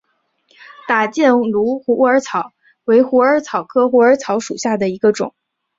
[0.87, 2.53] 打箭炉虎耳草
[2.85, 5.35] 为虎耳草科虎耳草属下的一个种。